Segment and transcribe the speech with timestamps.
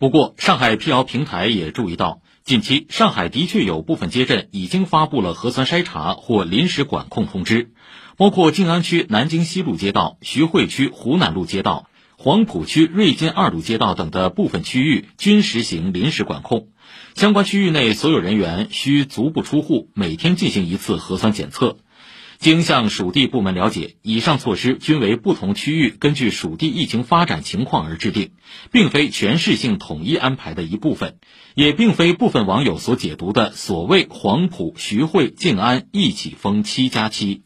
[0.00, 7.72] 不过，上海辟谣平台也注意到，近期上海的确有部分街镇已经发布了核酸筛查或临时管控通知，
[8.16, 16.68] 包括静安区南京西路街道、徐汇区湖南路街道、黄浦区瑞金二路街道等的部分区域均实行临时管控。
[17.16, 21.76] 相关区域内所有人员需足不出户，每天进行一次核酸检测。
[22.38, 28.30] 经向属地部门了解，以上措施均为不同区域根据属地疫情发展情况而制定，
[28.70, 31.16] 并非全市性统一安排的一部分，
[31.54, 37.42] 也并非部分网友所解读的所谓黄埔、徐汇、静安一起封七加七。